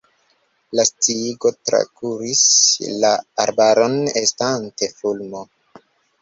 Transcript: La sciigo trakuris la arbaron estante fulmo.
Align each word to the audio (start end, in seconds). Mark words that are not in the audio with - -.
La 0.77 0.85
sciigo 0.89 1.51
trakuris 1.69 2.41
la 3.03 3.11
arbaron 3.45 3.95
estante 4.23 4.91
fulmo. 4.97 5.45